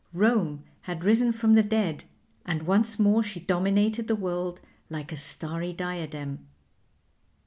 Rome 0.13 0.63
had 0.79 1.03
risen 1.03 1.31
from 1.31 1.53
the 1.53 1.61
dead, 1.61 2.05
and 2.43 2.63
once 2.63 2.97
more 2.97 3.21
she 3.21 3.39
dominated 3.39 4.07
the 4.07 4.15
world 4.15 4.59
like 4.89 5.11
a 5.11 5.15
starry 5.15 5.73
diadem. 5.73 6.47